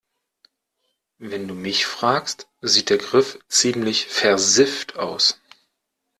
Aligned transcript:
Wenn 1.19 1.47
du 1.47 1.53
mich 1.53 1.85
fragst, 1.85 2.47
sieht 2.61 2.89
der 2.89 2.97
Griff 2.97 3.37
ziemlich 3.49 4.07
versifft 4.07 4.95
aus. 4.95 5.39